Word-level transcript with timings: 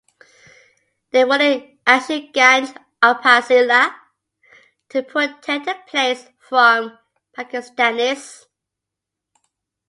They 1.11 1.25
were 1.25 1.39
in 1.39 1.77
Ashuganj 1.85 2.75
Upazila 3.03 3.93
to 4.89 5.03
protect 5.03 5.65
the 5.65 5.75
place 5.85 6.25
from 6.39 6.97
Pakistanis. 7.37 8.45